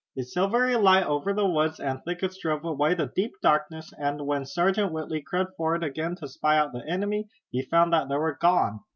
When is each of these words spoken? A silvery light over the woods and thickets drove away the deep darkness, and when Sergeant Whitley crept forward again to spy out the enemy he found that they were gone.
A 0.17 0.23
silvery 0.23 0.75
light 0.77 1.05
over 1.05 1.31
the 1.31 1.45
woods 1.45 1.79
and 1.79 2.03
thickets 2.03 2.39
drove 2.41 2.65
away 2.65 2.95
the 2.95 3.11
deep 3.15 3.33
darkness, 3.43 3.93
and 3.95 4.25
when 4.25 4.47
Sergeant 4.47 4.91
Whitley 4.91 5.21
crept 5.21 5.55
forward 5.55 5.83
again 5.83 6.15
to 6.15 6.27
spy 6.27 6.57
out 6.57 6.73
the 6.73 6.83
enemy 6.89 7.27
he 7.51 7.61
found 7.65 7.93
that 7.93 8.09
they 8.09 8.17
were 8.17 8.35
gone. 8.35 8.79